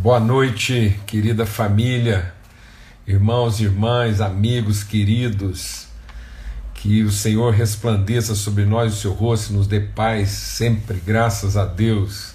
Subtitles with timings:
[0.00, 2.32] Boa noite, querida família,
[3.04, 5.88] irmãos e irmãs, amigos queridos.
[6.72, 11.56] Que o Senhor resplandeça sobre nós o seu rosto e nos dê paz sempre, graças
[11.56, 12.32] a Deus.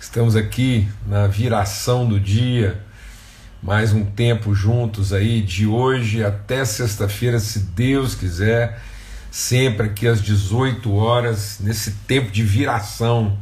[0.00, 2.82] Estamos aqui na viração do dia,
[3.62, 8.82] mais um tempo juntos aí, de hoje até sexta-feira, se Deus quiser,
[9.30, 13.38] sempre aqui às 18 horas, nesse tempo de viração,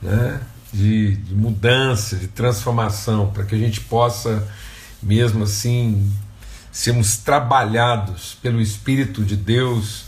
[0.00, 0.40] né?
[0.72, 4.46] De, de mudança, de transformação, para que a gente possa,
[5.02, 6.12] mesmo assim,
[6.70, 10.04] sermos trabalhados pelo Espírito de Deus,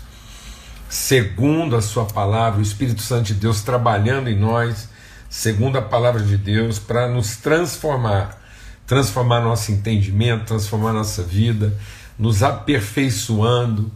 [0.88, 4.88] segundo a Sua palavra, o Espírito Santo de Deus trabalhando em nós,
[5.28, 8.40] segundo a palavra de Deus, para nos transformar,
[8.86, 11.76] transformar nosso entendimento, transformar nossa vida,
[12.18, 13.90] nos aperfeiçoando,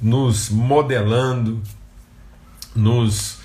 [0.00, 1.62] nos modelando,
[2.74, 3.37] nos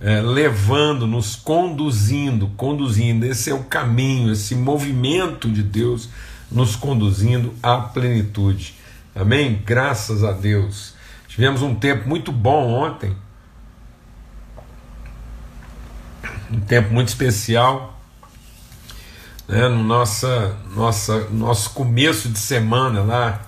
[0.00, 3.24] é, levando, nos conduzindo, conduzindo.
[3.26, 6.08] Esse é o caminho, esse movimento de Deus
[6.50, 8.74] nos conduzindo à plenitude.
[9.14, 9.60] Amém?
[9.64, 10.94] Graças a Deus.
[11.26, 13.14] Tivemos um tempo muito bom ontem,
[16.50, 18.00] um tempo muito especial,
[19.46, 23.42] né, no nossa, nossa, nosso começo de semana lá,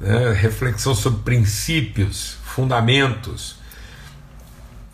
[0.00, 3.58] né, reflexão sobre princípios, fundamentos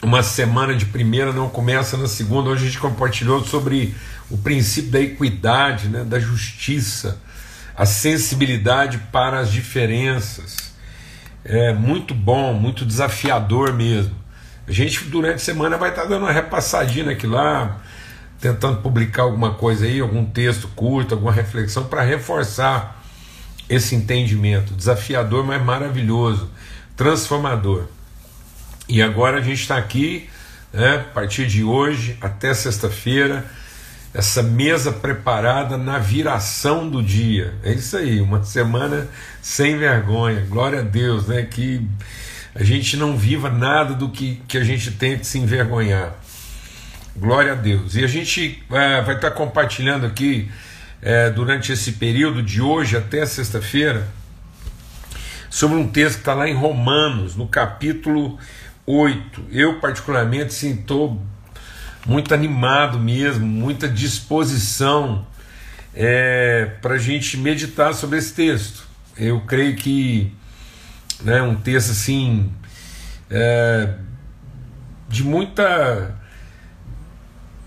[0.05, 2.51] uma semana de primeira não começa na segunda.
[2.51, 3.95] Hoje a gente compartilhou sobre
[4.31, 7.19] o princípio da equidade, né, da justiça,
[7.75, 10.75] a sensibilidade para as diferenças.
[11.43, 14.15] É muito bom, muito desafiador mesmo.
[14.69, 17.81] A gente durante a semana vai estar dando uma repassadinha aqui lá,
[18.39, 23.03] tentando publicar alguma coisa aí, algum texto curto, alguma reflexão para reforçar
[23.71, 24.75] esse entendimento.
[24.75, 26.51] Desafiador, mas maravilhoso,
[26.95, 27.87] transformador.
[28.89, 30.29] E agora a gente está aqui,
[30.73, 33.45] né, a partir de hoje até sexta-feira,
[34.13, 37.55] essa mesa preparada na viração do dia.
[37.65, 39.09] É isso aí, uma semana
[39.43, 40.47] sem vergonha.
[40.49, 41.43] Glória a Deus, né?
[41.43, 41.85] Que
[42.55, 46.15] a gente não viva nada do que, que a gente tente se envergonhar.
[47.17, 47.97] Glória a Deus.
[47.97, 50.49] E a gente é, vai estar tá compartilhando aqui
[51.03, 54.07] é, durante esse período de hoje até sexta-feira
[55.51, 58.39] sobre um texto que está lá em Romanos, no capítulo
[58.87, 59.45] 8.
[59.51, 61.21] Eu, particularmente, estou
[62.07, 65.27] muito animado mesmo, muita disposição
[65.95, 68.87] é, para a gente meditar sobre esse texto.
[69.17, 70.33] Eu creio que
[71.23, 72.53] né, um texto assim
[73.31, 73.95] é,
[75.09, 76.21] de muita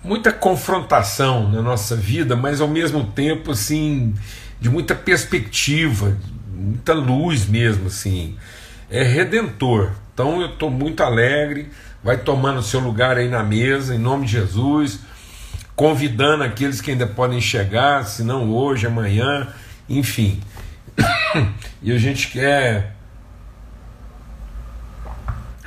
[0.03, 4.13] muita confrontação na nossa vida, mas ao mesmo tempo assim
[4.59, 6.17] de muita perspectiva,
[6.49, 8.37] muita luz mesmo assim,
[8.89, 9.91] é redentor.
[10.17, 11.69] Então eu estou muito alegre.
[12.03, 15.01] Vai tomando seu lugar aí na mesa, em nome de Jesus.
[15.75, 19.47] Convidando aqueles que ainda podem chegar, se não hoje, amanhã,
[19.87, 20.41] enfim.
[21.83, 22.95] e a gente quer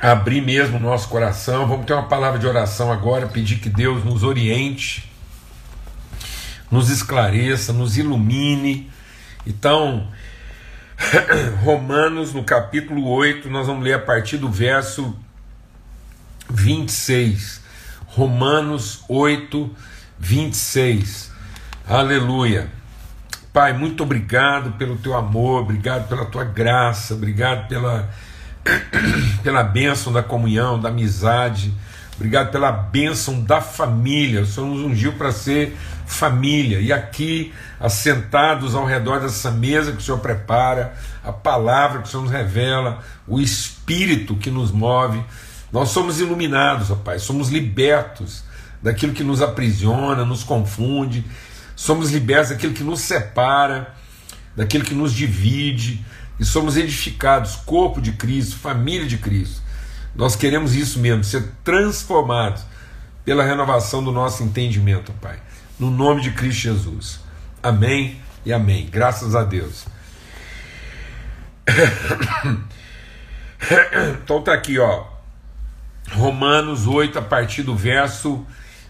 [0.01, 1.65] abrir mesmo o nosso coração.
[1.65, 5.09] Vamos ter uma palavra de oração agora, pedir que Deus nos oriente,
[6.69, 8.91] nos esclareça, nos ilumine.
[9.47, 10.09] Então,
[11.63, 15.15] Romanos, no capítulo 8, nós vamos ler a partir do verso
[16.49, 17.61] 26.
[18.07, 19.69] Romanos 8,
[20.19, 21.31] 26.
[21.87, 22.69] Aleluia.
[23.51, 28.09] Pai, muito obrigado pelo teu amor, obrigado pela tua graça, obrigado pela,
[29.43, 31.73] pela bênção da comunhão, da amizade,
[32.15, 34.41] obrigado pela bênção da família.
[34.41, 35.75] O Senhor nos ungiu para ser
[36.11, 36.79] família.
[36.79, 42.11] E aqui, assentados ao redor dessa mesa que o Senhor prepara, a palavra que o
[42.11, 45.23] Senhor nos revela, o Espírito que nos move,
[45.71, 48.43] nós somos iluminados, ó Pai, somos libertos
[48.81, 51.25] daquilo que nos aprisiona, nos confunde,
[51.75, 53.95] somos libertos daquilo que nos separa,
[54.55, 56.05] daquilo que nos divide,
[56.39, 59.61] e somos edificados, corpo de Cristo, família de Cristo.
[60.13, 62.63] Nós queremos isso mesmo, ser transformados
[63.23, 65.39] pela renovação do nosso entendimento, Pai
[65.81, 67.19] no nome de Cristo Jesus.
[67.63, 68.87] Amém e amém.
[68.89, 69.85] Graças a Deus.
[74.23, 75.05] Então tá aqui, ó.
[76.13, 78.43] Romanos 8, a partir do verso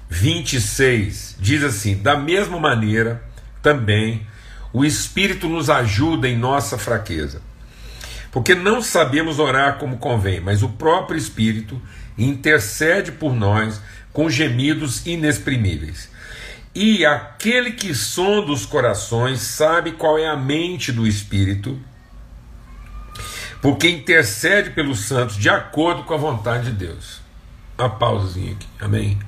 [0.10, 1.36] 26.
[1.38, 3.22] Diz assim: Da mesma maneira,
[3.62, 4.26] também,
[4.72, 7.42] o Espírito nos ajuda em nossa fraqueza.
[8.32, 11.82] Porque não sabemos orar como convém, mas o próprio Espírito
[12.18, 13.82] intercede por nós
[14.14, 16.11] com gemidos inexprimíveis.
[16.74, 21.78] E aquele que sonda os corações sabe qual é a mente do Espírito,
[23.62, 27.20] porque intercede pelos santos de acordo com a vontade de Deus.
[27.78, 29.20] Uma pausazinha aqui, amém?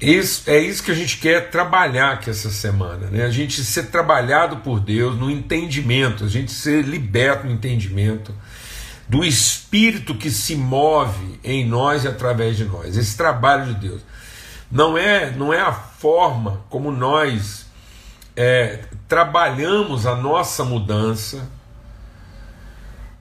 [0.00, 3.24] Isso, é isso que a gente quer trabalhar aqui essa semana, né?
[3.24, 8.32] A gente ser trabalhado por Deus no entendimento, a gente ser liberto no entendimento
[9.08, 12.96] do Espírito que se move em nós e através de nós.
[12.96, 14.02] Esse trabalho de Deus
[14.70, 17.66] não é não é a forma como nós
[18.36, 21.50] é, trabalhamos a nossa mudança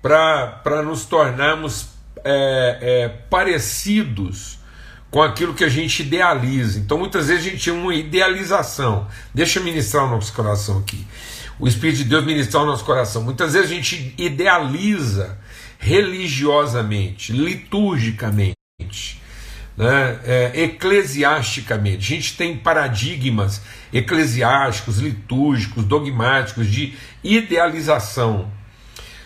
[0.01, 1.87] para nos tornarmos
[2.23, 4.59] é, é, parecidos
[5.09, 6.79] com aquilo que a gente idealiza.
[6.79, 9.07] Então, muitas vezes a gente tem uma idealização.
[9.33, 11.07] Deixa eu ministrar o nosso coração aqui.
[11.59, 13.23] O Espírito de Deus ministrar o nosso coração.
[13.23, 15.39] Muitas vezes a gente idealiza
[15.79, 19.21] religiosamente, liturgicamente,
[19.77, 20.19] né?
[20.25, 21.97] É, eclesiasticamente.
[21.97, 23.61] A gente tem paradigmas
[23.93, 28.51] eclesiásticos, litúrgicos, dogmáticos de idealização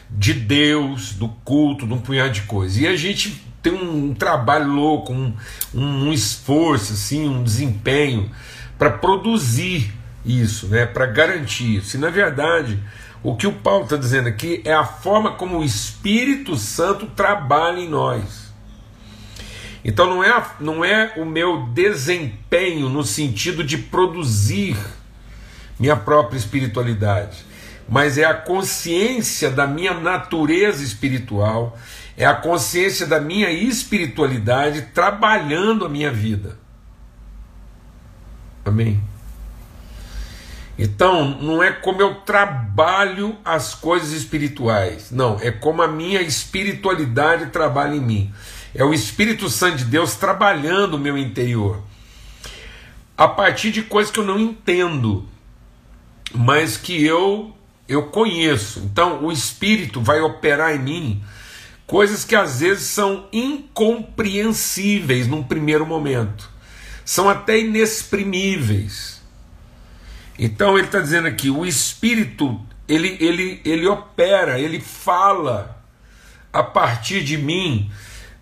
[0.09, 2.77] de Deus, do culto, de um punhado de coisas.
[2.77, 5.33] E a gente tem um trabalho louco, um,
[5.73, 8.29] um esforço, assim, um desempenho
[8.77, 9.93] para produzir
[10.25, 11.95] isso, né, para garantir isso.
[11.95, 12.79] E na verdade,
[13.23, 17.79] o que o Paulo está dizendo aqui é a forma como o Espírito Santo trabalha
[17.79, 18.40] em nós.
[19.83, 24.77] Então não é, não é o meu desempenho no sentido de produzir
[25.79, 27.43] minha própria espiritualidade,
[27.89, 31.77] mas é a consciência da minha natureza espiritual
[32.17, 36.55] é a consciência da minha espiritualidade trabalhando a minha vida.
[38.63, 39.01] Amém?
[40.77, 47.47] Então, não é como eu trabalho as coisas espirituais, não, é como a minha espiritualidade
[47.47, 48.33] trabalha em mim.
[48.73, 51.81] É o Espírito Santo de Deus trabalhando o meu interior,
[53.17, 55.27] a partir de coisas que eu não entendo,
[56.33, 57.55] mas que eu
[57.87, 58.79] eu conheço.
[58.79, 61.23] Então, o Espírito vai operar em mim
[61.85, 66.49] coisas que às vezes são incompreensíveis num primeiro momento,
[67.03, 69.21] são até inexprimíveis.
[70.39, 75.83] Então ele está dizendo aqui: o Espírito ele, ele, ele opera, ele fala
[76.53, 77.91] a partir de mim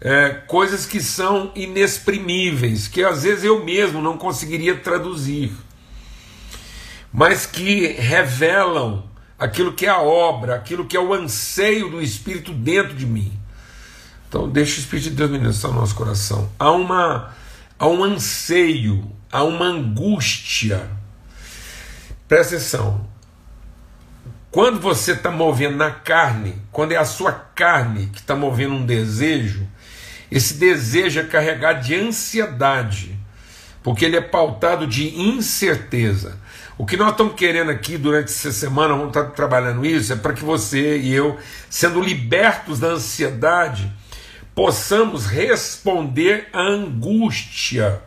[0.02, 5.52] é, coisas que são inexprimíveis, que às vezes eu mesmo não conseguiria traduzir,
[7.12, 9.04] mas que revelam
[9.38, 13.32] aquilo que é a obra, aquilo que é o anseio do Espírito dentro de mim.
[14.28, 16.50] Então, deixa o Espírito de Deus ministrar no nosso coração.
[16.60, 17.34] Há, uma,
[17.80, 20.88] há um anseio, há uma angústia.
[22.28, 23.08] Presta atenção.
[24.52, 28.86] Quando você está movendo na carne, quando é a sua carne que está movendo um
[28.86, 29.68] desejo,
[30.32, 33.18] esse desejo é carregado de ansiedade,
[33.82, 36.38] porque ele é pautado de incerteza.
[36.78, 40.34] O que nós estamos querendo aqui durante essa semana, vamos estar trabalhando isso, é para
[40.34, 41.38] que você e eu,
[41.70, 43.92] sendo libertos da ansiedade,
[44.56, 48.02] possamos responder à angústia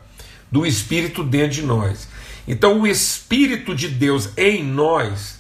[0.51, 2.09] do Espírito dentro de nós.
[2.47, 5.39] Então, o Espírito de Deus em nós,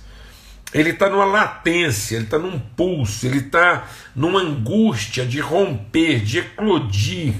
[0.72, 6.38] ele está numa latência, ele está num pulso, ele está numa angústia de romper, de
[6.38, 7.34] eclodir,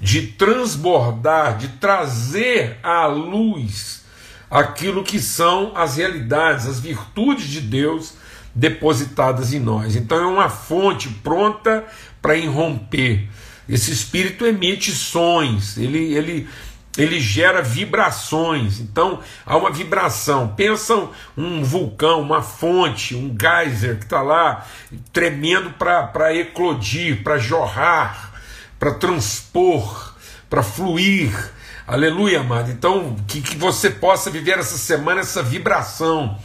[0.00, 4.04] de transbordar, de trazer à luz
[4.50, 8.14] aquilo que são as realidades, as virtudes de Deus
[8.54, 9.96] depositadas em nós.
[9.96, 11.84] Então é uma fonte pronta
[12.22, 13.28] para irromper.
[13.68, 16.48] Esse espírito emite sons, ele, ele,
[16.98, 18.80] ele gera vibrações.
[18.80, 20.48] Então há uma vibração.
[20.48, 24.66] Pensa um vulcão, uma fonte, um geyser que está lá
[25.12, 28.32] tremendo para eclodir, para jorrar,
[28.78, 30.14] para transpor,
[30.48, 31.32] para fluir.
[31.86, 32.70] Aleluia, amado.
[32.70, 36.36] Então, que, que você possa viver essa semana essa vibração,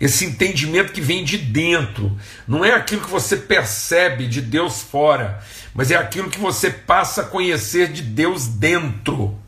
[0.00, 2.16] esse entendimento que vem de dentro.
[2.48, 5.40] Não é aquilo que você percebe de Deus fora,
[5.72, 9.38] mas é aquilo que você passa a conhecer de Deus dentro.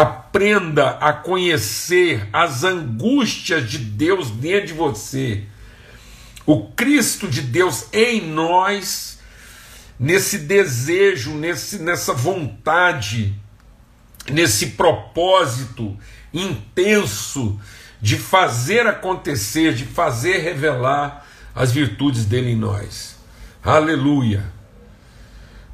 [0.00, 5.42] Aprenda a conhecer as angústias de Deus dentro de você.
[6.46, 9.18] O Cristo de Deus em nós
[9.98, 13.34] nesse desejo, nesse, nessa vontade,
[14.30, 15.98] nesse propósito
[16.32, 17.58] intenso
[18.00, 23.16] de fazer acontecer, de fazer revelar as virtudes dele em nós.
[23.64, 24.57] Aleluia.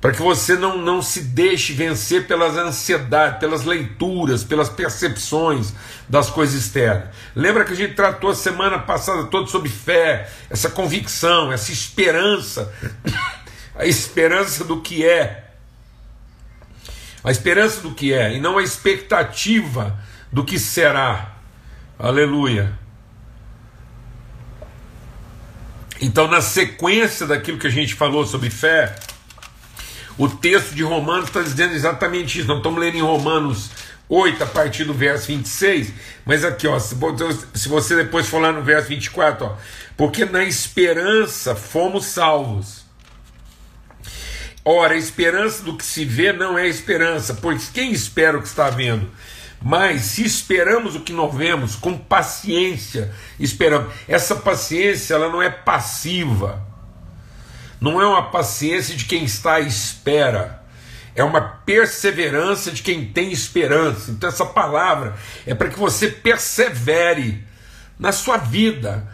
[0.04, 5.72] Para que você não, não se deixe vencer pelas ansiedades, pelas leituras, pelas percepções
[6.06, 7.08] das coisas externas.
[7.34, 12.70] Lembra que a gente tratou a semana passada toda sobre fé, essa convicção, essa esperança
[13.74, 15.46] a esperança do que é.
[17.24, 19.98] A esperança do que é, e não a expectativa
[20.30, 21.32] do que será.
[21.98, 22.78] Aleluia.
[25.98, 28.94] Então, na sequência daquilo que a gente falou sobre fé,
[30.16, 32.48] O texto de Romanos está dizendo exatamente isso.
[32.48, 33.70] Nós estamos lendo em Romanos
[34.08, 35.92] 8, a partir do verso 26,
[36.24, 36.94] mas aqui, ó, se
[37.68, 39.56] você depois for lá no verso 24, ó,
[39.96, 42.84] porque na esperança fomos salvos.
[44.64, 48.48] Ora, a esperança do que se vê não é esperança, pois quem espera o que
[48.48, 49.10] está vendo?
[49.60, 53.92] Mas se esperamos o que não vemos, com paciência esperamos.
[54.06, 56.62] Essa paciência ela não é passiva,
[57.80, 60.64] não é uma paciência de quem está à espera
[61.14, 64.10] é uma perseverança de quem tem esperança.
[64.10, 65.16] Então, essa palavra
[65.46, 67.44] é para que você persevere
[67.98, 69.08] na sua vida,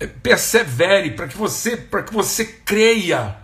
[0.00, 3.36] é, persevere para que você para que você creia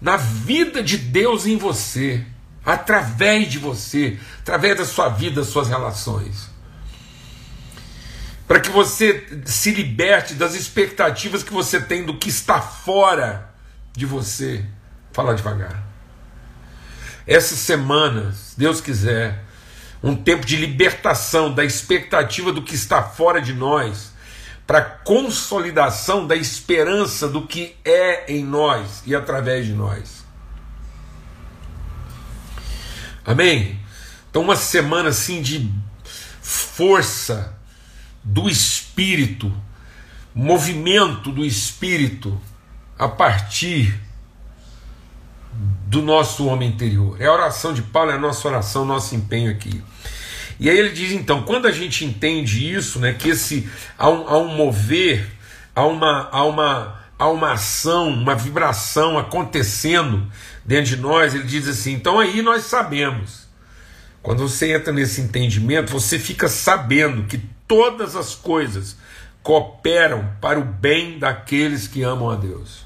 [0.00, 2.24] na vida de Deus em você,
[2.64, 6.48] através de você, através da sua vida, das suas relações.
[8.48, 13.53] Para que você se liberte das expectativas que você tem do que está fora
[13.94, 14.64] de você.
[15.12, 15.94] Fala devagar
[17.26, 19.44] essas semanas, Deus quiser,
[20.02, 24.12] um tempo de libertação da expectativa do que está fora de nós,
[24.66, 30.24] para consolidação da esperança do que é em nós e através de nós.
[33.24, 33.80] Amém?
[34.28, 35.70] Então, uma semana assim de
[36.42, 37.58] força
[38.22, 39.54] do Espírito,
[40.34, 42.38] movimento do Espírito
[42.98, 44.00] a partir
[45.86, 47.16] do nosso homem interior.
[47.20, 49.82] É a oração de Paulo, é a nossa oração, nosso empenho aqui.
[50.58, 54.28] E aí ele diz então, quando a gente entende isso, né, que esse há um,
[54.28, 55.26] há um mover,
[55.74, 60.26] há uma, há, uma, há uma ação, uma vibração acontecendo
[60.64, 63.44] dentro de nós, ele diz assim, então aí nós sabemos.
[64.22, 68.96] Quando você entra nesse entendimento, você fica sabendo que todas as coisas
[69.42, 72.83] cooperam para o bem daqueles que amam a Deus.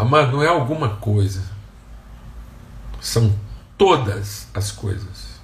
[0.00, 1.42] Amado, não é alguma coisa,
[3.02, 3.38] são
[3.76, 5.38] todas as coisas.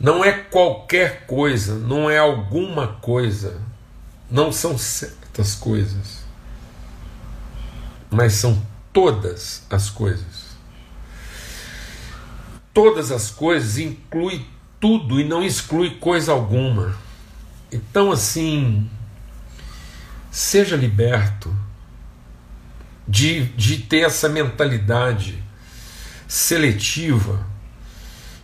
[0.00, 3.60] Não é qualquer coisa, não é alguma coisa,
[4.30, 6.24] não são certas coisas,
[8.10, 8.62] mas são
[8.94, 10.56] todas as coisas.
[12.72, 14.46] Todas as coisas inclui
[14.80, 16.96] tudo e não exclui coisa alguma.
[17.70, 18.88] Então, assim,
[20.30, 21.54] seja liberto
[23.08, 25.42] de, de ter essa mentalidade
[26.26, 27.46] seletiva,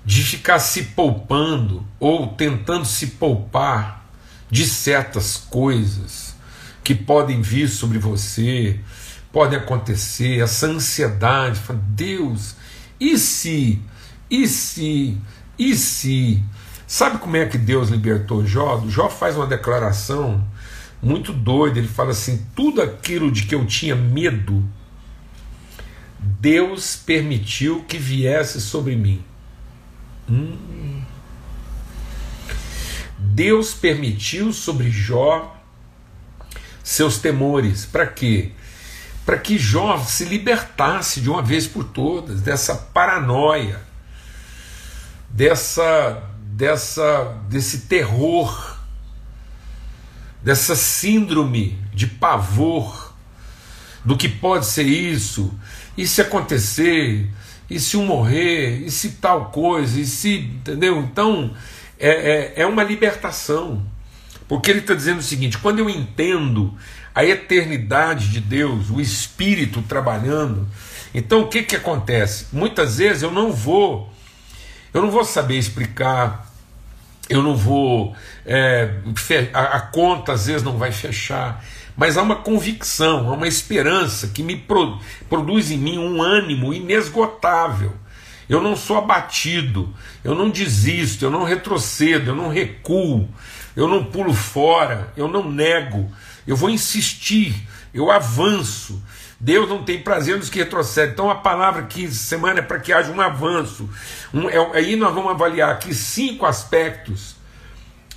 [0.04, 4.06] de ficar se poupando ou tentando se poupar
[4.50, 6.35] de certas coisas
[6.83, 8.80] que podem vir sobre você,
[9.33, 12.54] podem acontecer, essa ansiedade, Deus,
[13.00, 13.83] e se,
[14.30, 15.18] e se,
[15.59, 16.42] e se.
[16.87, 18.83] Sabe como é que Deus libertou Jó?
[18.87, 20.47] Jó faz uma declaração
[21.04, 21.76] muito doido.
[21.76, 24.64] Ele fala assim: tudo aquilo de que eu tinha medo,
[26.18, 29.23] Deus permitiu que viesse sobre mim.
[30.28, 31.02] Hum.
[33.18, 35.54] Deus permitiu sobre Jó
[36.82, 37.84] seus temores.
[37.84, 38.52] Para quê?
[39.26, 43.80] Para que Jó se libertasse de uma vez por todas dessa paranoia,
[45.30, 48.74] dessa, dessa, desse terror
[50.44, 53.14] dessa síndrome de pavor
[54.04, 55.52] do que pode ser isso,
[55.96, 57.30] e se acontecer,
[57.70, 60.36] e se um morrer, e se tal coisa, e se.
[60.36, 61.00] Entendeu?
[61.00, 61.54] Então,
[61.98, 63.82] é, é, é uma libertação.
[64.46, 66.76] Porque ele está dizendo o seguinte: quando eu entendo
[67.14, 70.68] a eternidade de Deus, o Espírito trabalhando,
[71.14, 72.48] então o que, que acontece?
[72.52, 74.12] Muitas vezes eu não vou,
[74.92, 76.43] eu não vou saber explicar
[77.28, 78.14] eu não vou.
[78.45, 78.90] É,
[79.52, 81.64] a, a, conta às vezes não vai fechar,
[81.97, 86.73] mas há uma convicção, há uma esperança que me pro, produz em mim um ânimo
[86.73, 87.93] inesgotável.
[88.49, 93.26] Eu não sou abatido, eu não desisto, eu não retrocedo, eu não recuo,
[93.75, 96.11] eu não pulo fora, eu não nego,
[96.47, 97.54] eu vou insistir,
[97.93, 99.02] eu avanço.
[99.44, 101.12] Deus não tem prazer nos que retrocedem.
[101.12, 103.90] Então a palavra que semana é para que haja um avanço.
[104.32, 107.36] Um, é, aí nós vamos avaliar aqui cinco aspectos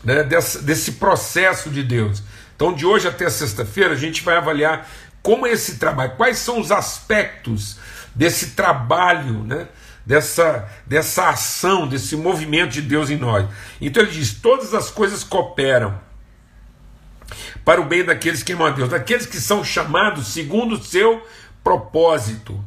[0.01, 2.23] né, desse, desse processo de Deus.
[2.55, 4.89] Então de hoje até sexta-feira a gente vai avaliar
[5.21, 7.77] como é esse trabalho, quais são os aspectos
[8.15, 9.67] desse trabalho, né,
[10.05, 13.45] dessa, dessa ação, desse movimento de Deus em nós.
[13.81, 15.99] Então ele diz: todas as coisas cooperam
[17.63, 21.25] para o bem daqueles que amam a Deus, daqueles que são chamados segundo o seu
[21.63, 22.63] propósito.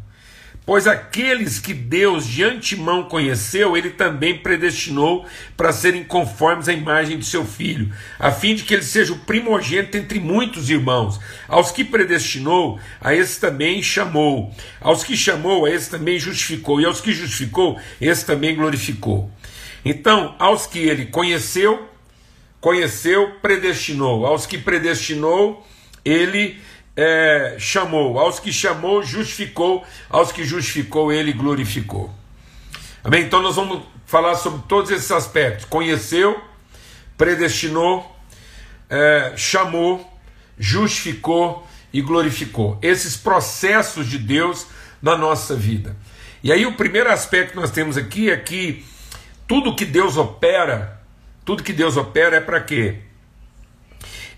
[0.67, 5.27] Pois aqueles que Deus de antemão conheceu, ele também predestinou
[5.57, 9.19] para serem conformes à imagem de seu filho, a fim de que ele seja o
[9.19, 11.19] primogênito entre muitos irmãos.
[11.49, 14.55] Aos que predestinou, a esse também chamou.
[14.81, 16.81] Aos que chamou, a esse também justificou.
[16.81, 19.29] E aos que justificou, esse também glorificou.
[19.85, 21.89] Então, aos que ele conheceu,
[22.61, 24.27] conheceu, predestinou.
[24.27, 25.67] Aos que predestinou,
[26.05, 26.61] ele
[26.97, 32.13] é, chamou, aos que chamou, justificou, aos que justificou, ele glorificou.
[33.03, 33.23] Amém?
[33.25, 36.41] Então nós vamos falar sobre todos esses aspectos: conheceu,
[37.17, 38.15] predestinou,
[38.89, 40.07] é, chamou,
[40.59, 42.79] justificou e glorificou.
[42.83, 44.67] Esses processos de Deus
[45.01, 45.97] na nossa vida.
[46.43, 48.85] E aí o primeiro aspecto que nós temos aqui é que
[49.47, 51.00] tudo que Deus opera,
[51.45, 52.99] tudo que Deus opera é para quê?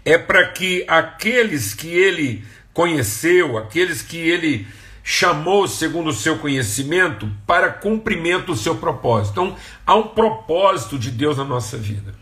[0.05, 4.67] é para que aqueles que ele conheceu, aqueles que ele
[5.05, 9.33] chamou segundo o seu conhecimento, para cumprimento do seu propósito.
[9.33, 9.57] Então,
[9.87, 12.15] há um propósito de Deus na nossa vida.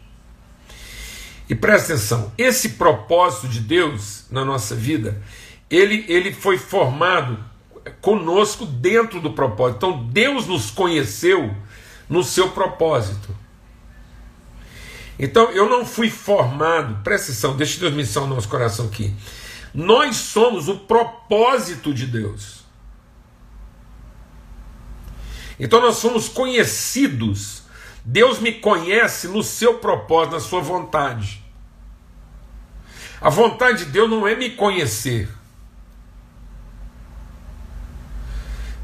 [1.48, 5.20] E presta atenção, esse propósito de Deus na nossa vida,
[5.68, 7.38] ele, ele foi formado
[8.00, 9.76] conosco dentro do propósito.
[9.76, 11.54] Então, Deus nos conheceu
[12.08, 13.34] no seu propósito.
[15.22, 19.14] Então eu não fui formado, presta atenção, deixa Deus me no nosso coração aqui.
[19.74, 22.64] Nós somos o propósito de Deus.
[25.58, 27.64] Então nós somos conhecidos.
[28.02, 31.44] Deus me conhece no seu propósito, na sua vontade.
[33.20, 35.28] A vontade de Deus não é me conhecer.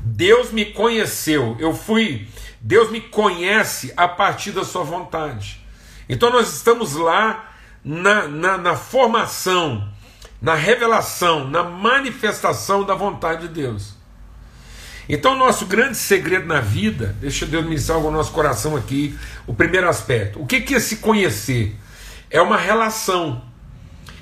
[0.03, 1.57] Deus me conheceu.
[1.59, 2.29] Eu fui.
[2.61, 5.66] Deus me conhece a partir da sua vontade.
[6.09, 7.53] Então nós estamos lá
[7.85, 9.89] na, na, na formação,
[10.41, 13.95] na revelação, na manifestação da vontade de Deus.
[15.09, 19.17] Então, o nosso grande segredo na vida, deixa Deus ministrar algo no nosso coração aqui,
[19.47, 20.43] o primeiro aspecto.
[20.43, 21.77] O que, que é se conhecer?
[22.29, 23.43] É uma relação.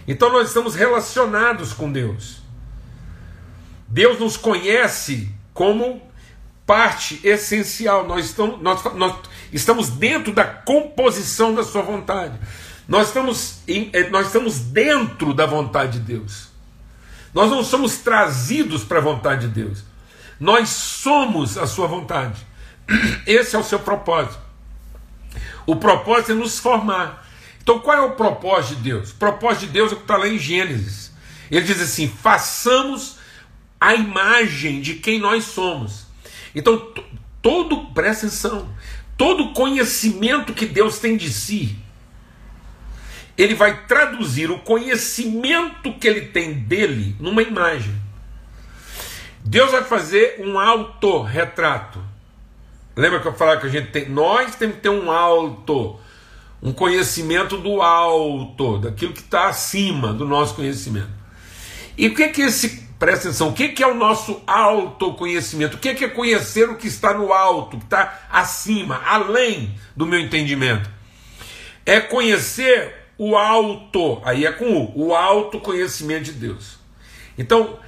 [0.06, 2.42] Então, nós estamos relacionados com Deus.
[3.88, 6.02] Deus nos conhece como
[6.66, 8.06] parte essencial.
[8.06, 9.16] Nós estamos, nós, nós
[9.56, 12.38] estamos dentro da composição da Sua vontade.
[12.86, 16.48] Nós estamos, em, eh, nós estamos dentro da vontade de Deus.
[17.32, 19.82] Nós não somos trazidos para a vontade de Deus.
[20.38, 22.44] Nós somos a Sua vontade.
[23.26, 24.38] Esse é o seu propósito.
[25.66, 27.26] O propósito é nos formar.
[27.62, 29.10] Então, qual é o propósito de Deus?
[29.12, 31.12] O propósito de Deus é o que está lá em Gênesis.
[31.50, 33.16] Ele diz assim: façamos
[33.80, 36.04] a imagem de quem nós somos.
[36.54, 36.92] Então,
[37.40, 38.68] todo, presta atenção,
[39.16, 41.76] todo conhecimento que Deus tem de si,
[43.36, 47.94] ele vai traduzir o conhecimento que ele tem dele numa imagem.
[49.44, 52.02] Deus vai fazer um autorretrato.
[52.96, 54.08] Lembra que eu falava que a gente tem.
[54.08, 55.98] Nós temos que ter um alto,
[56.62, 61.10] um conhecimento do alto, daquilo que está acima do nosso conhecimento.
[61.98, 65.76] E o que é que esse Presta atenção, o que é o nosso autoconhecimento?
[65.76, 70.18] O que é conhecer o que está no alto, que está acima, além do meu
[70.18, 70.88] entendimento?
[71.84, 76.78] É conhecer o alto, aí é com o, o autoconhecimento de Deus.
[77.36, 77.78] Então,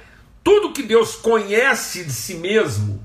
[0.43, 3.03] tudo que Deus conhece de si mesmo,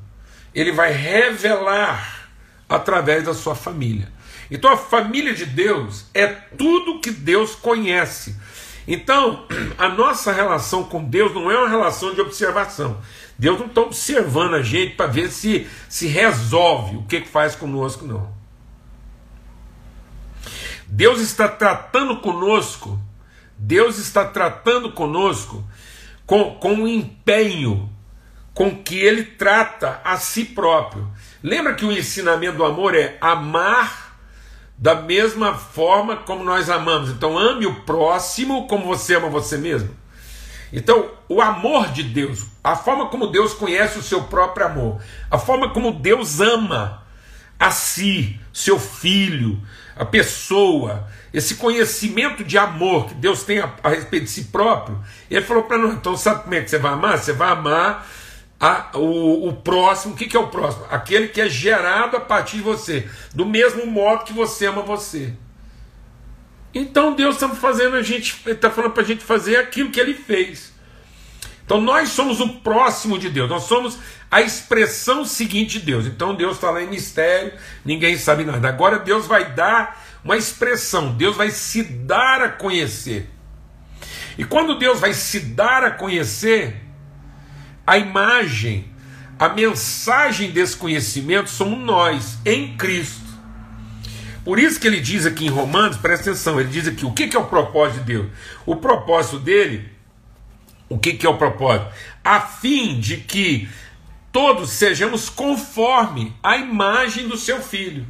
[0.55, 2.29] ele vai revelar
[2.69, 4.13] através da sua família.
[4.51, 8.37] Então, a família de Deus é tudo que Deus conhece.
[8.87, 9.47] Então,
[9.79, 13.01] a nossa relação com Deus não é uma relação de observação.
[13.39, 17.55] Deus não está observando a gente para ver se se resolve o que, que faz
[17.55, 18.33] conosco, não.
[20.87, 23.01] Deus está tratando conosco,
[23.57, 25.65] Deus está tratando conosco
[26.27, 27.91] com, com o empenho
[28.55, 31.11] com que Ele trata a si próprio.
[31.43, 34.12] Lembra que o ensinamento do amor é amar
[34.83, 37.09] da mesma forma como nós amamos.
[37.11, 39.97] Então, ame o próximo como você ama você mesmo.
[40.73, 45.39] Então, o amor de Deus, a forma como Deus conhece o seu próprio amor, a
[45.39, 47.05] forma como Deus ama
[47.61, 49.63] a si, seu filho,
[49.95, 55.01] a pessoa, esse conhecimento de amor que Deus tem a, a respeito de si próprio,
[55.31, 57.19] ele falou para nós: então, sabe como é que você vai amar?
[57.19, 58.05] Você vai amar
[58.63, 60.87] a, o, o próximo, o que, que é o próximo?
[60.89, 65.35] Aquele que é gerado a partir de você, do mesmo modo que você ama você.
[66.73, 70.15] Então Deus está fazendo a gente, está falando para a gente fazer aquilo que Ele
[70.15, 70.73] fez.
[71.65, 73.99] Então nós somos o próximo de Deus, nós somos
[74.31, 76.07] a expressão seguinte de Deus.
[76.07, 78.69] Então Deus está lá em mistério, ninguém sabe nada.
[78.69, 83.29] Agora Deus vai dar uma expressão, Deus vai se dar a conhecer.
[84.39, 86.92] E quando Deus vai se dar a conhecer,
[87.87, 88.87] a imagem,
[89.39, 93.23] a mensagem desse conhecimento somos nós, em Cristo.
[94.45, 97.29] Por isso que ele diz aqui em Romanos, presta atenção, ele diz aqui, o que,
[97.29, 98.27] que é o propósito de Deus?
[98.67, 99.89] O propósito dele,
[100.89, 101.91] o que, que é o propósito?
[102.25, 103.69] A fim de que
[104.33, 108.07] todos sejamos conforme a imagem do seu filho.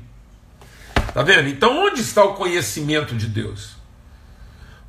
[1.12, 1.48] Tá vendo?
[1.48, 3.71] Então, onde está o conhecimento de Deus?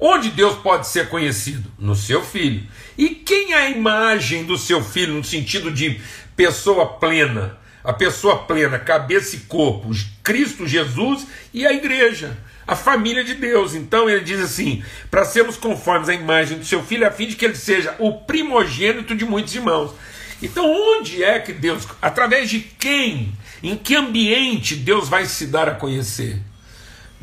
[0.06, 1.72] Onde Deus pode ser conhecido?
[1.80, 2.68] No seu filho.
[2.98, 5.98] E quem é a imagem do seu filho no sentido de
[6.36, 7.58] pessoa plena?
[7.82, 12.38] A pessoa plena, cabeça e corpo, Cristo Jesus e a igreja,
[12.68, 13.76] a família de Deus.
[13.76, 17.38] Então ele diz assim: para sermos conformes à imagem do seu filho, a fim de
[17.38, 19.94] que ele seja o primogênito de muitos irmãos.
[20.42, 23.32] Então, onde é que Deus, através de quem,
[23.64, 26.42] em que ambiente Deus vai se dar a conhecer?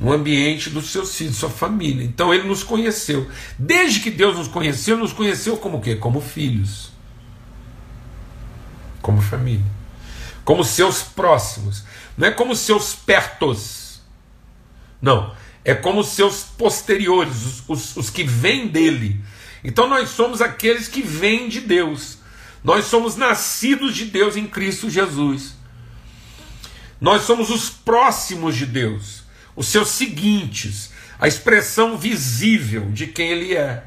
[0.01, 2.03] No ambiente dos seus filhos, sua família.
[2.03, 3.31] Então ele nos conheceu.
[3.59, 5.95] Desde que Deus nos conheceu, nos conheceu como quê?
[5.95, 6.91] Como filhos.
[9.03, 9.67] Como família.
[10.43, 11.85] Como seus próximos.
[12.17, 14.01] Não é como seus pertos.
[15.03, 15.35] Não.
[15.63, 19.23] É como seus posteriores, os, os, os que vêm dele.
[19.63, 22.19] Então nós somos aqueles que vêm de Deus.
[22.65, 25.55] Nós somos nascidos de Deus em Cristo Jesus.
[27.01, 29.20] Nós somos os próximos de Deus,
[29.61, 33.85] os seus seguintes, a expressão visível de quem Ele é.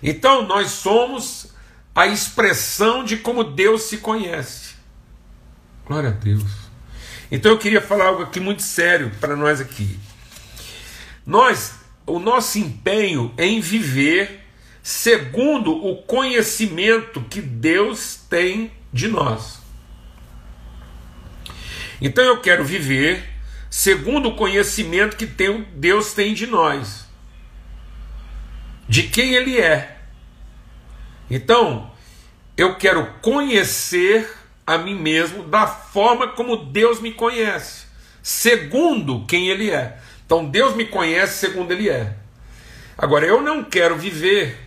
[0.00, 1.48] Então, nós somos
[1.92, 4.76] a expressão de como Deus se conhece.
[5.84, 6.44] Glória a Deus.
[7.32, 9.98] Então, eu queria falar algo aqui muito sério para nós aqui.
[11.26, 11.74] Nós,
[12.06, 14.46] o nosso empenho em viver
[14.84, 19.58] segundo o conhecimento que Deus tem de nós.
[22.00, 23.35] Então eu quero viver
[23.86, 27.06] segundo o conhecimento que Deus tem de nós,
[28.88, 29.98] de quem Ele é.
[31.30, 31.92] Então,
[32.56, 34.28] eu quero conhecer
[34.66, 37.86] a mim mesmo da forma como Deus me conhece,
[38.20, 40.00] segundo quem Ele é.
[40.24, 42.12] Então, Deus me conhece segundo Ele é.
[42.98, 44.58] Agora, eu não quero viver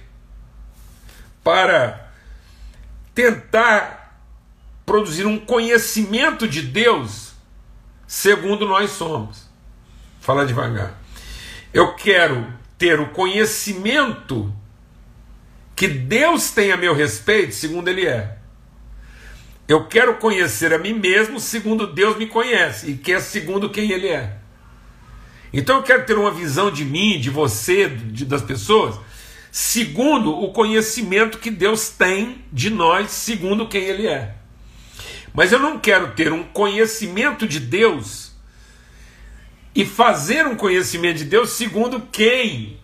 [1.43, 2.09] para
[3.13, 4.17] tentar
[4.85, 7.28] produzir um conhecimento de Deus
[8.09, 9.47] segundo nós somos.
[10.19, 10.99] Fala devagar.
[11.71, 14.51] Eu quero ter o conhecimento
[15.75, 18.39] que Deus tem a meu respeito, segundo Ele é.
[19.67, 23.91] Eu quero conhecer a mim mesmo segundo Deus me conhece, e que é segundo quem
[23.91, 24.37] Ele é.
[25.53, 28.99] Então eu quero ter uma visão de mim, de você, de, das pessoas,
[29.51, 34.38] segundo o conhecimento que Deus tem de nós, segundo quem Ele é.
[35.33, 38.31] Mas eu não quero ter um conhecimento de Deus
[39.75, 42.79] e fazer um conhecimento de Deus segundo quem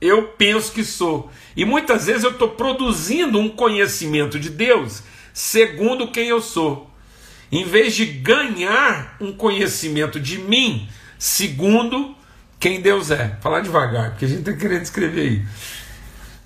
[0.00, 1.30] eu penso que sou.
[1.56, 6.90] E muitas vezes eu estou produzindo um conhecimento de Deus segundo quem eu sou,
[7.50, 12.14] em vez de ganhar um conhecimento de mim segundo
[12.58, 13.36] quem Deus é.
[13.40, 15.44] Falar devagar, porque a gente está querendo escrever aí.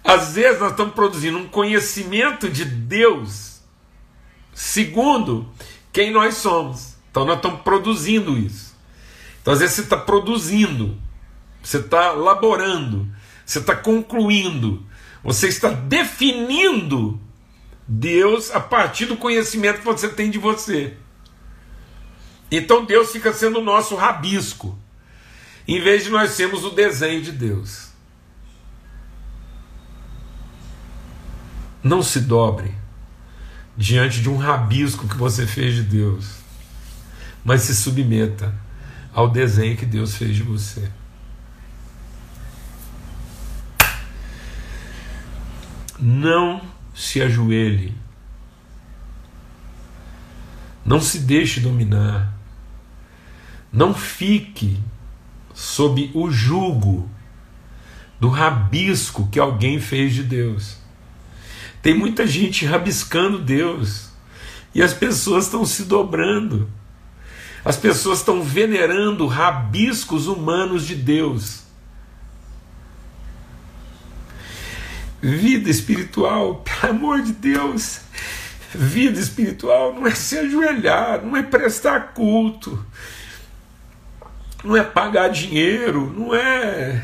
[0.05, 3.48] Às vezes nós estamos produzindo um conhecimento de Deus
[4.59, 5.49] Segundo,
[5.93, 6.97] quem nós somos.
[7.13, 8.75] Então nós estamos produzindo isso.
[9.41, 10.99] Então às vezes você está produzindo,
[11.63, 13.09] você está laborando,
[13.47, 14.85] você está concluindo,
[15.23, 17.21] você está definindo
[17.87, 20.97] Deus a partir do conhecimento que você tem de você.
[22.51, 24.77] Então Deus fica sendo o nosso rabisco,
[25.69, 27.93] em vez de nós sermos o desenho de Deus.
[31.81, 32.75] Não se dobre
[33.79, 36.39] diante de um rabisco que você fez de Deus,
[37.45, 38.53] mas se submeta
[39.15, 40.91] ao desenho que Deus fez de você.
[45.97, 46.61] Não
[46.93, 47.95] se ajoelhe,
[50.85, 52.35] não se deixe dominar,
[53.73, 54.77] não fique
[55.55, 57.09] sob o jugo
[58.19, 60.79] do rabisco que alguém fez de Deus.
[61.83, 64.09] Tem muita gente rabiscando Deus.
[64.75, 66.69] E as pessoas estão se dobrando.
[67.65, 71.63] As pessoas estão venerando rabiscos humanos de Deus.
[75.21, 78.01] Vida espiritual, pelo amor de Deus,
[78.73, 82.85] vida espiritual não é se ajoelhar, não é prestar culto,
[84.63, 87.03] não é pagar dinheiro, não é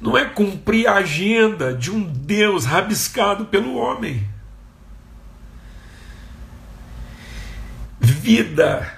[0.00, 4.28] não é cumprir a agenda de um Deus rabiscado pelo homem.
[8.00, 8.92] Vida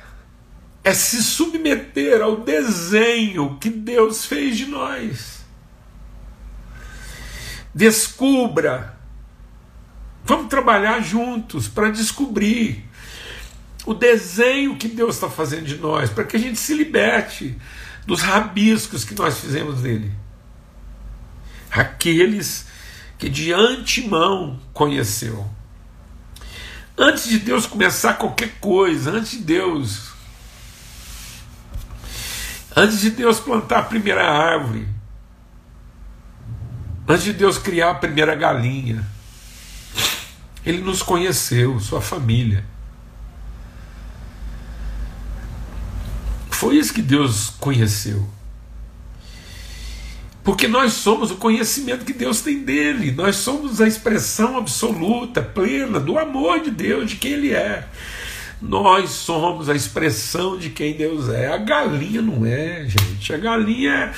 [0.84, 5.44] é se submeter ao desenho que Deus fez de nós.
[7.74, 8.98] Descubra.
[10.24, 12.84] Vamos trabalhar juntos para descobrir
[13.86, 17.56] o desenho que Deus está fazendo de nós, para que a gente se liberte
[18.06, 20.12] dos rabiscos que nós fizemos dele.
[21.70, 22.66] Aqueles
[23.18, 25.48] que de antemão conheceu.
[26.96, 30.10] Antes de Deus começar qualquer coisa, antes de Deus.
[32.74, 34.88] Antes de Deus plantar a primeira árvore,
[37.06, 39.04] antes de Deus criar a primeira galinha,
[40.64, 42.64] Ele nos conheceu, sua família.
[46.50, 48.28] Foi isso que Deus conheceu.
[50.42, 56.00] Porque nós somos o conhecimento que Deus tem dele, nós somos a expressão absoluta, plena
[56.00, 57.86] do amor de Deus, de quem Ele é.
[58.60, 61.48] Nós somos a expressão de quem Deus é.
[61.48, 63.32] A galinha não é, gente.
[63.32, 64.12] A galinha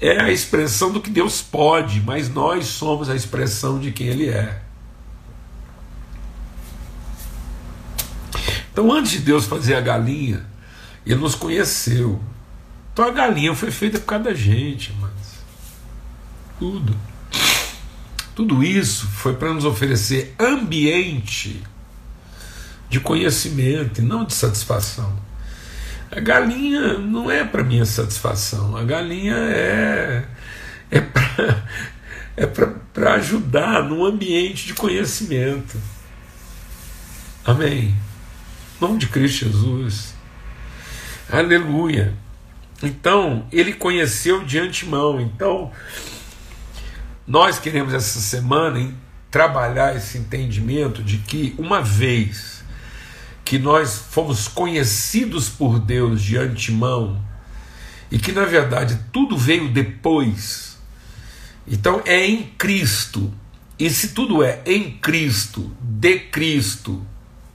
[0.00, 4.28] é, a expressão do que Deus pode, mas nós somos a expressão de quem Ele
[4.28, 4.62] é.
[8.72, 10.46] Então, antes de Deus fazer a galinha,
[11.04, 12.20] Ele nos conheceu.
[12.92, 15.12] Então a galinha foi feita por causa da gente, mano.
[16.60, 16.94] Tudo.
[18.36, 21.62] Tudo isso foi para nos oferecer ambiente
[22.88, 25.18] de conhecimento e não de satisfação.
[26.12, 30.24] A galinha não é para minha satisfação, a galinha é,
[30.90, 31.64] é para
[32.36, 35.78] é para ajudar num ambiente de conhecimento.
[37.44, 37.94] Amém.
[38.76, 40.14] Em nome de Cristo Jesus.
[41.30, 42.14] Aleluia.
[42.82, 45.20] Então, ele conheceu de antemão.
[45.20, 45.70] Então,
[47.30, 48.92] nós queremos essa semana
[49.30, 52.64] trabalhar esse entendimento de que, uma vez
[53.44, 57.24] que nós fomos conhecidos por Deus de antemão,
[58.10, 60.76] e que na verdade tudo veio depois,
[61.68, 63.32] então é em Cristo,
[63.78, 67.06] e se tudo é em Cristo, de Cristo,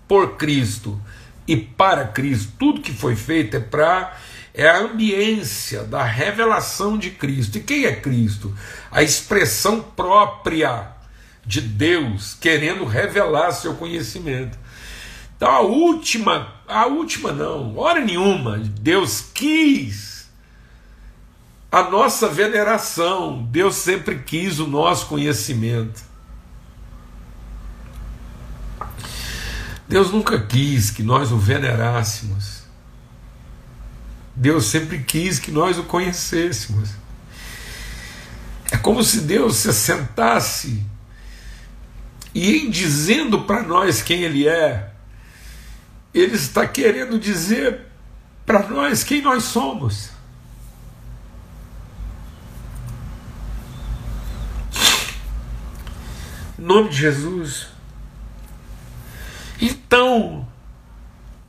[0.07, 0.97] por Cristo
[1.45, 4.17] e para Cristo, tudo que foi feito é para
[4.57, 7.57] é a ambiência da revelação de Cristo.
[7.57, 8.55] E quem é Cristo?
[8.89, 10.91] A expressão própria
[11.45, 14.57] de Deus querendo revelar seu conhecimento.
[15.35, 20.29] Então a última, a última não, hora nenhuma, Deus quis
[21.69, 26.01] a nossa veneração, Deus sempre quis o nosso conhecimento.
[29.85, 32.54] Deus nunca quis que nós o venerássemos.
[34.35, 36.89] Deus sempre quis que nós o conhecêssemos.
[38.71, 40.83] É como se Deus se sentasse
[42.33, 44.91] e, em dizendo para nós quem Ele é,
[46.13, 47.85] Ele está querendo dizer
[48.45, 50.09] para nós quem nós somos.
[56.59, 57.67] Em nome de Jesus.
[59.61, 60.47] Então,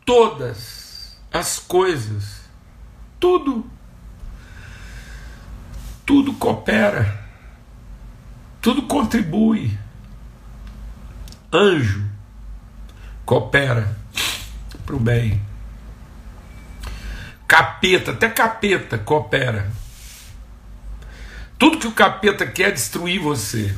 [0.05, 2.36] todas as coisas
[3.21, 3.65] tudo.
[6.05, 7.25] Tudo coopera.
[8.61, 9.77] Tudo contribui.
[11.53, 12.05] Anjo
[13.25, 13.97] coopera
[14.85, 15.43] para o bem.
[17.49, 19.71] Capeta, até capeta coopera.
[21.59, 23.75] Tudo que o capeta quer é destruir você.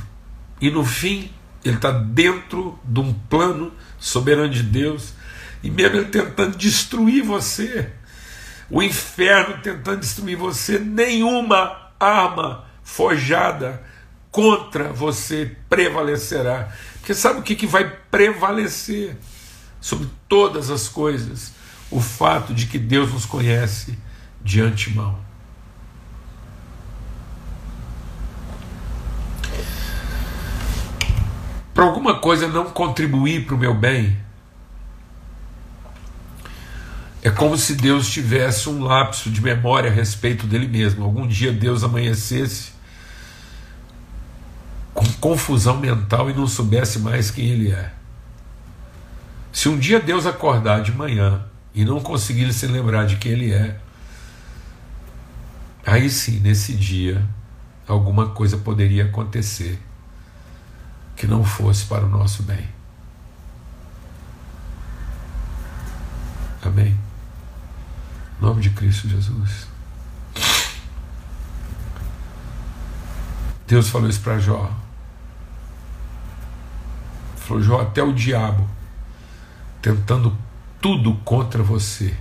[0.60, 1.30] E no fim,
[1.64, 5.14] ele está dentro de um plano soberano de Deus.
[5.62, 7.92] E mesmo ele tentando destruir você,
[8.70, 13.82] o inferno tentando destruir você, nenhuma arma forjada
[14.30, 16.68] contra você prevalecerá.
[16.94, 19.16] Porque sabe o que, que vai prevalecer
[19.80, 21.52] sobre todas as coisas?
[21.90, 23.98] O fato de que Deus nos conhece
[24.42, 25.18] de antemão.
[31.72, 34.18] Para alguma coisa não contribuir para o meu bem,
[37.28, 41.04] é como se Deus tivesse um lapso de memória a respeito dele mesmo.
[41.04, 42.72] Algum dia Deus amanhecesse
[44.94, 47.92] com confusão mental e não soubesse mais quem ele é.
[49.52, 53.52] Se um dia Deus acordar de manhã e não conseguir se lembrar de quem ele
[53.52, 53.78] é,
[55.84, 57.22] aí sim, nesse dia,
[57.86, 59.78] alguma coisa poderia acontecer
[61.14, 62.66] que não fosse para o nosso bem.
[66.62, 67.07] Amém.
[68.38, 69.66] Em nome de Cristo Jesus.
[73.66, 74.72] Deus falou isso para Jó.
[77.36, 78.68] Falou, Jó, até o diabo
[79.82, 80.36] tentando
[80.80, 82.16] tudo contra você.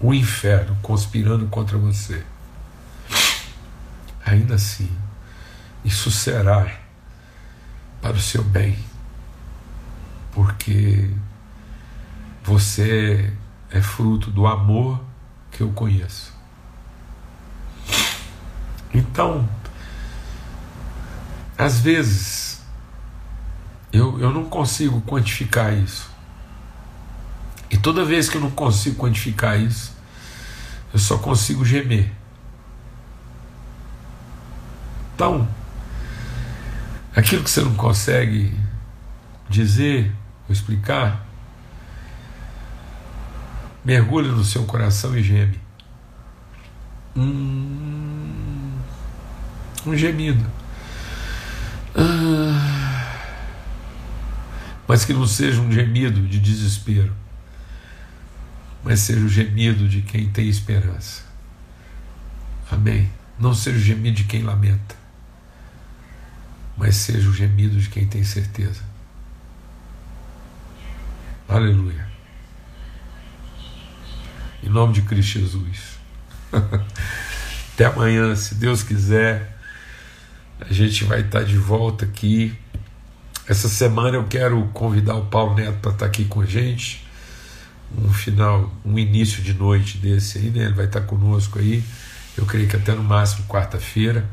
[0.00, 2.24] O inferno conspirando contra você.
[4.24, 4.90] Ainda assim,
[5.84, 6.80] isso será
[8.00, 8.78] para o seu bem.
[10.32, 11.10] porque
[12.42, 13.32] você
[13.70, 15.00] é fruto do amor
[15.50, 16.32] que eu conheço.
[18.92, 19.48] Então,
[21.56, 22.62] às vezes,
[23.92, 26.10] eu, eu não consigo quantificar isso.
[27.70, 29.92] E toda vez que eu não consigo quantificar isso,
[30.92, 32.10] eu só consigo gemer.
[35.14, 35.46] Então,
[37.14, 38.58] aquilo que você não consegue
[39.48, 40.12] dizer
[40.48, 41.26] ou explicar,
[43.84, 45.58] mergulha no seu coração e geme.
[47.16, 48.78] Hum,
[49.86, 50.44] um gemido.
[51.94, 53.18] Ah,
[54.86, 57.14] mas que não seja um gemido de desespero,
[58.84, 61.24] mas seja o gemido de quem tem esperança.
[62.70, 63.10] Amém.
[63.38, 64.94] Não seja o gemido de quem lamenta,
[66.76, 68.82] mas seja o gemido de quem tem certeza.
[71.48, 72.09] Aleluia.
[74.62, 75.98] Em nome de Cristo Jesus.
[77.72, 79.56] Até amanhã, se Deus quiser.
[80.60, 82.56] A gente vai estar de volta aqui.
[83.48, 87.06] Essa semana eu quero convidar o Paulo Neto para estar aqui com a gente.
[87.96, 90.64] Um final, um início de noite desse aí, né?
[90.64, 91.82] Ele vai estar conosco aí.
[92.36, 94.28] Eu creio que até no máximo quarta-feira,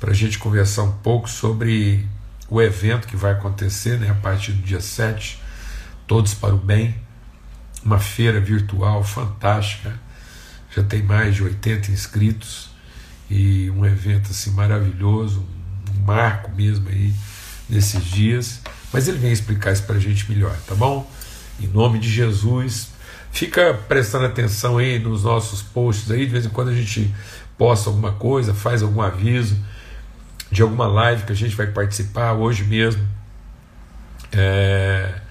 [0.00, 2.06] para a gente conversar um pouco sobre
[2.48, 5.40] o evento que vai acontecer né, a partir do dia 7,
[6.06, 6.94] Todos para o Bem,
[7.84, 9.98] uma feira virtual fantástica,
[10.74, 12.70] já tem mais de 80 inscritos
[13.28, 15.46] e um evento assim maravilhoso,
[15.94, 17.12] um marco mesmo aí
[17.68, 18.60] nesses dias.
[18.92, 21.10] Mas ele vem explicar isso para a gente melhor, tá bom?
[21.60, 22.90] Em nome de Jesus,
[23.30, 27.12] fica prestando atenção aí nos nossos posts aí, de vez em quando a gente
[27.56, 29.56] posta alguma coisa, faz algum aviso
[30.50, 33.02] de alguma live que a gente vai participar hoje mesmo.
[34.30, 35.21] É...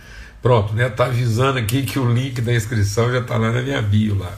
[0.42, 0.90] Pronto, né?
[0.90, 4.36] Tá avisando aqui que o link da inscrição já está lá na minha bio lá.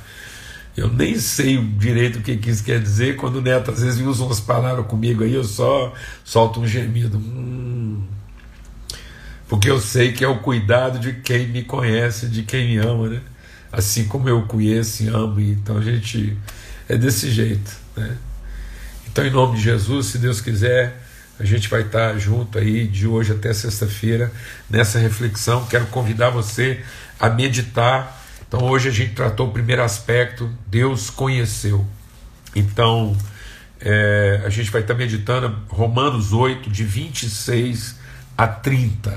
[0.75, 3.15] Eu nem sei direito o que, que isso quer dizer.
[3.15, 7.17] Quando o Neto às vezes usa umas palavras comigo aí, eu só solto um gemido.
[7.17, 8.03] Hum.
[9.47, 13.07] Porque eu sei que é o cuidado de quem me conhece, de quem me ama,
[13.07, 13.21] né?
[13.71, 15.39] Assim como eu conheço e amo.
[15.39, 16.35] Então a gente
[16.89, 18.17] é desse jeito, né?
[19.07, 21.02] Então, em nome de Jesus, se Deus quiser,
[21.43, 24.31] a gente vai estar junto aí de hoje até sexta-feira
[24.69, 25.65] nessa reflexão.
[25.65, 26.81] Quero convidar você
[27.19, 28.23] a meditar
[28.55, 31.83] então hoje a gente tratou o primeiro aspecto, Deus conheceu.
[32.55, 33.17] Então
[33.81, 37.95] é, a gente vai estar meditando Romanos 8, de 26
[38.37, 39.09] a 30,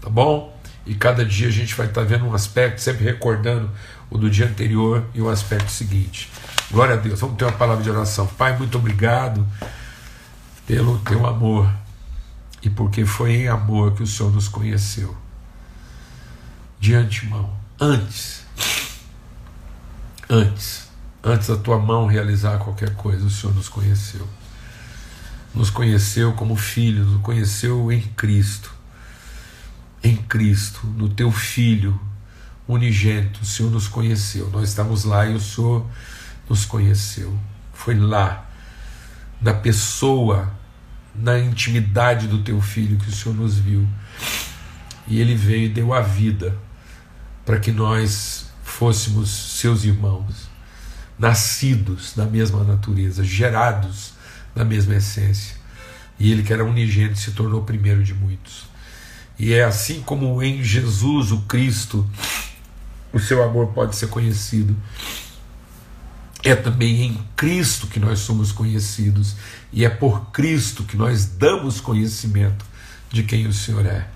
[0.00, 0.56] tá bom?
[0.86, 3.68] E cada dia a gente vai estar vendo um aspecto, sempre recordando
[4.08, 6.30] o do dia anterior e o aspecto seguinte.
[6.70, 7.18] Glória a Deus.
[7.18, 8.28] Vamos ter uma palavra de oração.
[8.28, 9.44] Pai, muito obrigado
[10.70, 11.68] pelo teu amor
[12.62, 15.16] e porque foi em amor que o Senhor nos conheceu.
[16.78, 18.40] De antemão, antes
[20.32, 20.88] Antes,
[21.24, 24.24] antes da tua mão realizar qualquer coisa, o Senhor nos conheceu.
[25.52, 28.72] Nos conheceu como filhos, nos conheceu em Cristo.
[30.04, 32.00] Em Cristo, no teu Filho
[32.68, 34.48] unigênito, o Senhor nos conheceu.
[34.50, 35.84] Nós estávamos lá e o Senhor
[36.48, 37.36] nos conheceu.
[37.72, 38.48] Foi lá,
[39.40, 40.59] na pessoa,
[41.14, 43.86] na intimidade do teu Filho, que o Senhor nos viu.
[45.06, 46.56] E ele veio e deu a vida
[47.44, 50.48] para que nós fôssemos seus irmãos,
[51.18, 54.12] nascidos da mesma natureza, gerados
[54.54, 55.56] da mesma essência.
[56.18, 58.64] E ele, que era unigênito, se tornou primeiro de muitos.
[59.38, 62.08] E é assim como em Jesus, o Cristo,
[63.12, 64.76] o seu amor pode ser conhecido.
[66.42, 69.36] É também em Cristo que nós somos conhecidos,
[69.72, 72.64] e é por Cristo que nós damos conhecimento
[73.10, 74.08] de quem o Senhor é.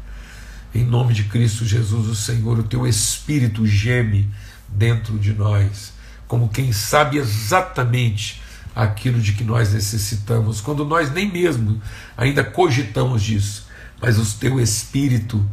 [0.74, 4.30] Em nome de Cristo Jesus, o Senhor, o teu espírito geme
[4.68, 5.92] dentro de nós,
[6.26, 8.42] como quem sabe exatamente
[8.74, 11.80] aquilo de que nós necessitamos, quando nós nem mesmo
[12.16, 13.66] ainda cogitamos disso,
[14.00, 15.44] mas o teu espírito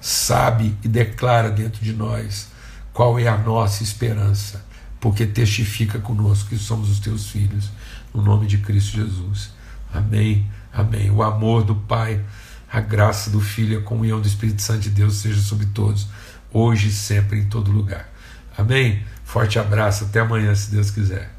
[0.00, 2.48] sabe e declara dentro de nós
[2.92, 4.64] qual é a nossa esperança,
[5.00, 7.70] porque testifica conosco que somos os teus filhos,
[8.14, 9.50] no nome de Cristo Jesus.
[9.92, 10.46] Amém.
[10.72, 11.10] Amém.
[11.10, 12.24] O amor do Pai,
[12.70, 16.08] a graça do Filho, a comunhão do Espírito Santo de Deus seja sobre todos,
[16.52, 18.08] hoje e sempre em todo lugar.
[18.56, 19.02] Amém?
[19.24, 21.37] Forte abraço, até amanhã, se Deus quiser.